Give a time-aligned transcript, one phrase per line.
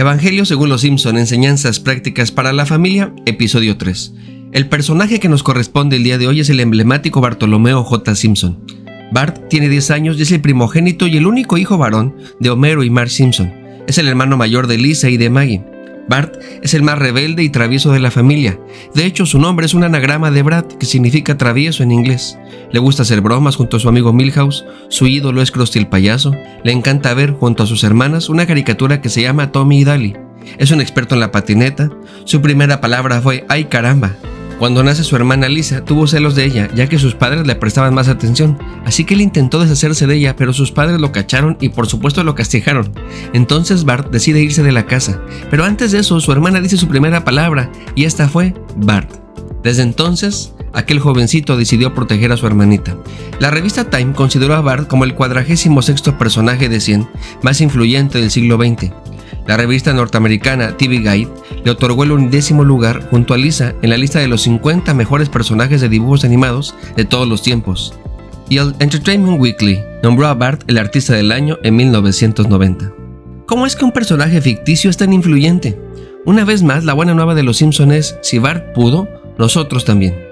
[0.00, 4.14] Evangelio según los Simpson, enseñanzas prácticas para la familia, episodio 3.
[4.52, 8.14] El personaje que nos corresponde el día de hoy es el emblemático Bartolomeo J.
[8.14, 8.69] Simpson.
[9.12, 12.84] Bart tiene 10 años y es el primogénito y el único hijo varón de Homero
[12.84, 13.52] y Marge Simpson.
[13.86, 15.64] Es el hermano mayor de Lisa y de Maggie.
[16.08, 18.58] Bart es el más rebelde y travieso de la familia.
[18.94, 22.36] De hecho, su nombre es un anagrama de Brad, que significa travieso en inglés.
[22.72, 26.34] Le gusta hacer bromas junto a su amigo Milhouse, su ídolo es Krusty el payaso,
[26.64, 30.16] le encanta ver junto a sus hermanas una caricatura que se llama Tommy y Dali.
[30.58, 31.90] Es un experto en la patineta,
[32.24, 34.16] su primera palabra fue ¡ay caramba!
[34.60, 37.94] Cuando nace su hermana Lisa, tuvo celos de ella, ya que sus padres le prestaban
[37.94, 41.70] más atención, así que él intentó deshacerse de ella, pero sus padres lo cacharon y
[41.70, 42.92] por supuesto lo castigaron.
[43.32, 45.18] Entonces Bart decide irse de la casa,
[45.50, 49.10] pero antes de eso su hermana dice su primera palabra, y esta fue Bart.
[49.62, 52.98] Desde entonces, aquel jovencito decidió proteger a su hermanita.
[53.38, 57.08] La revista Time consideró a Bart como el cuadragésimo sexto personaje de 100
[57.42, 58.92] más influyente del siglo XX.
[59.46, 61.28] La revista norteamericana TV Guide
[61.64, 65.28] le otorgó el undécimo lugar junto a Lisa en la lista de los 50 mejores
[65.28, 67.94] personajes de dibujos animados de todos los tiempos.
[68.48, 72.92] Y el Entertainment Weekly nombró a Bart el artista del año en 1990.
[73.46, 75.80] ¿Cómo es que un personaje ficticio es tan influyente?
[76.24, 80.29] Una vez más, la buena nueva de los Simpsons es, si Bart pudo, nosotros también.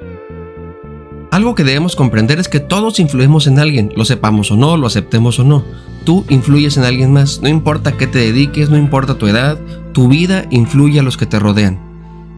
[1.31, 4.87] Algo que debemos comprender es que todos influimos en alguien, lo sepamos o no, lo
[4.87, 5.63] aceptemos o no.
[6.05, 9.59] Tú influyes en alguien más, no importa qué te dediques, no importa tu edad,
[9.93, 11.79] tu vida influye a los que te rodean.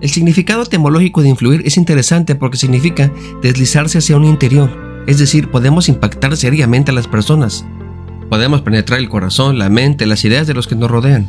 [0.01, 4.71] El significado etimológico de influir es interesante porque significa deslizarse hacia un interior,
[5.07, 7.65] es decir, podemos impactar seriamente a las personas.
[8.29, 11.29] Podemos penetrar el corazón, la mente, las ideas de los que nos rodean.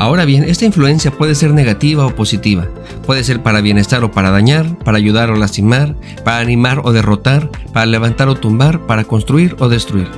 [0.00, 2.66] Ahora bien, esta influencia puede ser negativa o positiva.
[3.04, 5.94] Puede ser para bienestar o para dañar, para ayudar o lastimar,
[6.24, 10.08] para animar o derrotar, para levantar o tumbar, para construir o destruir.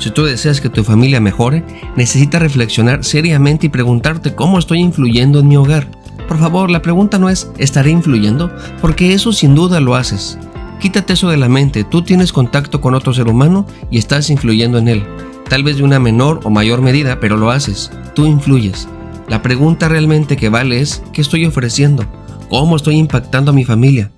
[0.00, 1.62] Si tú deseas que tu familia mejore,
[1.94, 5.86] necesitas reflexionar seriamente y preguntarte cómo estoy influyendo en mi hogar.
[6.26, 8.50] Por favor, la pregunta no es ¿estaré influyendo?
[8.80, 10.36] Porque eso sin duda lo haces.
[10.80, 14.78] Quítate eso de la mente, tú tienes contacto con otro ser humano y estás influyendo
[14.78, 15.06] en él.
[15.48, 17.92] Tal vez de una menor o mayor medida, pero lo haces.
[18.16, 18.88] Tú influyes.
[19.28, 22.06] La pregunta realmente que vale es, ¿qué estoy ofreciendo?
[22.48, 24.10] ¿Cómo estoy impactando a mi familia?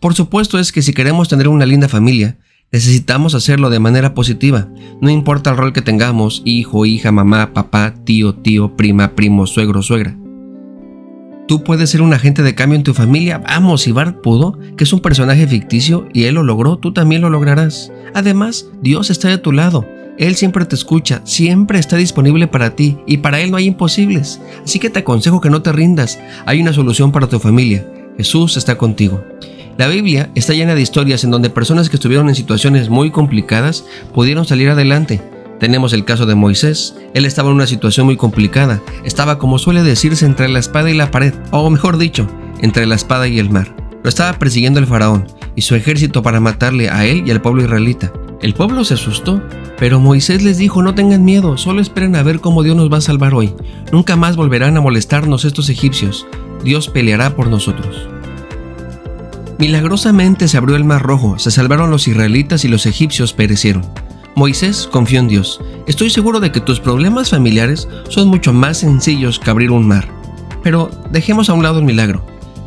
[0.00, 2.36] Por supuesto es que si queremos tener una linda familia,
[2.70, 4.68] necesitamos hacerlo de manera positiva.
[5.00, 9.82] No importa el rol que tengamos, hijo, hija, mamá, papá, tío, tío, prima, primo, suegro,
[9.82, 10.16] suegra.
[11.48, 13.38] Tú puedes ser un agente de cambio en tu familia.
[13.38, 17.22] Vamos, si Bart pudo, que es un personaje ficticio y él lo logró, tú también
[17.22, 17.90] lo lograrás.
[18.14, 19.86] Además, Dios está de tu lado.
[20.20, 24.38] Él siempre te escucha, siempre está disponible para ti y para Él no hay imposibles.
[24.62, 27.86] Así que te aconsejo que no te rindas, hay una solución para tu familia.
[28.18, 29.24] Jesús está contigo.
[29.78, 33.86] La Biblia está llena de historias en donde personas que estuvieron en situaciones muy complicadas
[34.12, 35.22] pudieron salir adelante.
[35.58, 36.96] Tenemos el caso de Moisés.
[37.14, 38.82] Él estaba en una situación muy complicada.
[39.06, 42.28] Estaba, como suele decirse, entre la espada y la pared, o mejor dicho,
[42.60, 43.74] entre la espada y el mar.
[44.02, 45.26] Lo estaba persiguiendo el faraón
[45.56, 48.12] y su ejército para matarle a él y al pueblo israelita.
[48.42, 49.42] El pueblo se asustó,
[49.78, 52.96] pero Moisés les dijo, no tengan miedo, solo esperen a ver cómo Dios nos va
[52.96, 53.54] a salvar hoy.
[53.92, 56.26] Nunca más volverán a molestarnos estos egipcios.
[56.64, 58.08] Dios peleará por nosotros.
[59.58, 63.84] Milagrosamente se abrió el mar rojo, se salvaron los israelitas y los egipcios perecieron.
[64.34, 65.60] Moisés confió en Dios.
[65.86, 70.08] Estoy seguro de que tus problemas familiares son mucho más sencillos que abrir un mar.
[70.62, 72.24] Pero dejemos a un lado el milagro.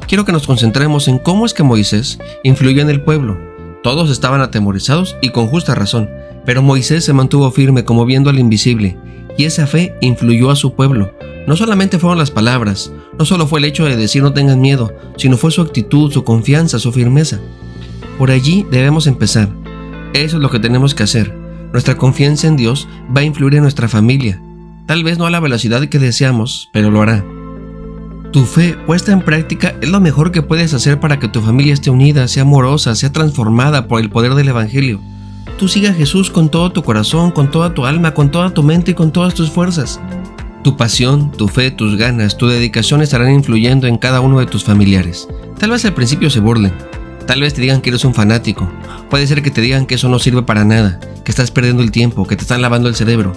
[0.07, 3.39] Quiero que nos concentremos en cómo es que Moisés influyó en el pueblo,
[3.83, 6.09] todos estaban atemorizados y con justa razón,
[6.45, 8.97] pero Moisés se mantuvo firme como viendo al invisible,
[9.37, 11.13] y esa fe influyó a su pueblo.
[11.47, 14.93] No solamente fueron las palabras, no solo fue el hecho de decir no tengan miedo,
[15.17, 17.39] sino fue su actitud, su confianza, su firmeza.
[18.17, 19.49] Por allí debemos empezar.
[20.13, 21.35] Eso es lo que tenemos que hacer.
[21.73, 24.41] Nuestra confianza en Dios va a influir en nuestra familia.
[24.85, 27.25] Tal vez no a la velocidad que deseamos, pero lo hará.
[28.33, 31.71] Tu fe puesta en práctica es lo mejor que puedes hacer para que tu familia
[31.71, 34.99] esté unida, sea amorosa, sea transformada por el poder del Evangelio.
[35.59, 38.63] Tú siga a Jesús con todo tu corazón, con toda tu alma, con toda tu
[38.63, 40.01] mente y con todas tus fuerzas.
[40.63, 44.63] Tu pasión, tu fe, tus ganas, tu dedicación estarán influyendo en cada uno de tus
[44.63, 45.27] familiares.
[45.59, 46.73] Tal vez al principio se burlen,
[47.27, 48.67] tal vez te digan que eres un fanático,
[49.11, 51.91] puede ser que te digan que eso no sirve para nada, que estás perdiendo el
[51.91, 53.33] tiempo, que te están lavando el cerebro.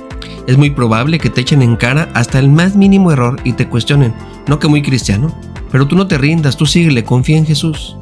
[0.47, 3.69] Es muy probable que te echen en cara hasta el más mínimo error y te
[3.69, 4.15] cuestionen,
[4.47, 5.37] no que muy cristiano,
[5.71, 7.97] pero tú no te rindas, tú síguele, confía en Jesús.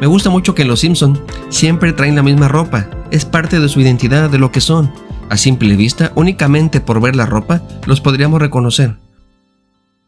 [0.00, 3.68] Me gusta mucho que en Los Simpson siempre traen la misma ropa, es parte de
[3.68, 4.92] su identidad, de lo que son.
[5.28, 8.96] A simple vista, únicamente por ver la ropa, los podríamos reconocer.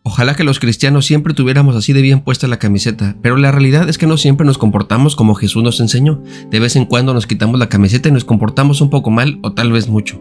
[0.07, 3.89] Ojalá que los cristianos siempre tuviéramos así de bien puesta la camiseta, pero la realidad
[3.89, 6.23] es que no siempre nos comportamos como Jesús nos enseñó.
[6.51, 9.55] De vez en cuando nos quitamos la camiseta y nos comportamos un poco mal o
[9.55, 10.21] tal vez mucho.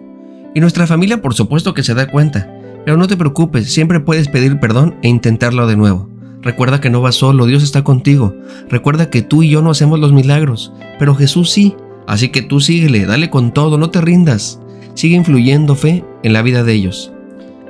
[0.56, 2.50] Y nuestra familia por supuesto que se da cuenta,
[2.86, 6.10] pero no te preocupes, siempre puedes pedir perdón e intentarlo de nuevo.
[6.42, 8.34] Recuerda que no vas solo, Dios está contigo.
[8.70, 11.76] Recuerda que tú y yo no hacemos los milagros, pero Jesús sí.
[12.08, 14.62] Así que tú síguele, dale con todo, no te rindas.
[14.94, 17.13] Sigue influyendo fe en la vida de ellos.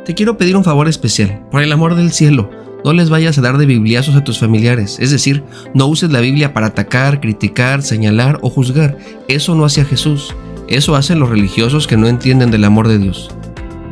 [0.06, 2.50] Te quiero pedir un favor especial, por el amor del cielo,
[2.84, 6.20] no les vayas a dar de bibliazos a tus familiares, es decir, no uses la
[6.20, 8.98] Biblia para atacar, criticar, señalar o juzgar.
[9.30, 10.36] Eso no hace a Jesús,
[10.68, 13.32] eso hacen los religiosos que no entienden del amor de Dios.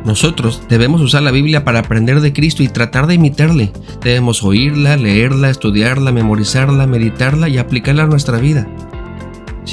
[0.04, 3.72] Nosotros debemos usar la Biblia para aprender de Cristo y tratar de imitarle.
[4.02, 8.68] Debemos oírla, leerla, estudiarla, memorizarla, meditarla y aplicarla a nuestra vida.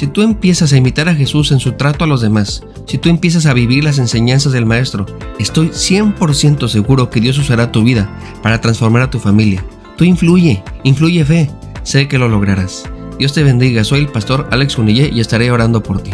[0.00, 3.10] Si tú empiezas a imitar a Jesús en su trato a los demás, si tú
[3.10, 5.04] empiezas a vivir las enseñanzas del Maestro,
[5.38, 8.10] estoy 100% seguro que Dios usará tu vida
[8.42, 9.62] para transformar a tu familia.
[9.98, 11.50] Tú influye, influye fe,
[11.82, 12.84] sé que lo lograrás.
[13.18, 16.12] Dios te bendiga, soy el pastor Alex Unille y estaré orando por ti.